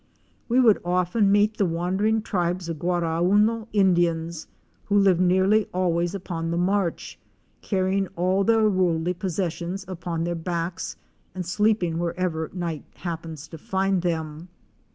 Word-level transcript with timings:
We 0.49 0.59
would 0.59 0.81
often 0.83 1.31
meet 1.31 1.57
the 1.57 1.65
wandering 1.67 2.23
tribes 2.23 2.67
of 2.67 2.79
Guarauno 2.79 3.67
Indians, 3.71 4.47
who 4.85 4.97
live 4.97 5.19
nearly 5.19 5.67
always 5.75 6.15
upon 6.15 6.49
the 6.49 6.57
march, 6.57 7.19
carrying 7.61 8.07
all 8.15 8.43
their 8.43 8.67
worldly 8.67 9.13
possessions 9.13 9.85
upon 9.87 10.23
their 10.23 10.33
backs 10.33 10.95
and 11.35 11.45
sleeping 11.45 11.99
wherever 11.99 12.49
night 12.51 12.83
happens 12.95 13.47
to 13.49 13.59
find 13.59 14.01
them. 14.01 14.47